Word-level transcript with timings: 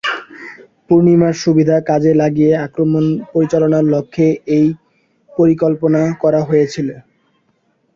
পূর্ণিমার 0.87 1.35
সুবিধা 1.43 1.77
কাজে 1.89 2.11
লাগিয়ে 2.21 2.53
আক্রমণ 2.65 3.03
পরিচালনার 3.33 3.85
লক্ষ্যে 3.93 4.27
এ 4.51 4.61
পরিকল্পনা 5.29 6.01
করা 6.23 6.41
হয়েছিল। 6.49 6.87